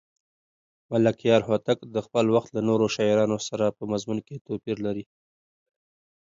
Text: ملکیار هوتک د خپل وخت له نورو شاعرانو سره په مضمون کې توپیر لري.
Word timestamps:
ملکیار 0.91 1.41
هوتک 1.49 1.79
د 1.95 1.97
خپل 2.05 2.25
وخت 2.35 2.49
له 2.53 2.61
نورو 2.69 2.85
شاعرانو 2.95 3.37
سره 3.47 3.65
په 3.77 3.83
مضمون 3.91 4.19
کې 4.27 4.43
توپیر 4.47 4.77
لري. 4.85 5.05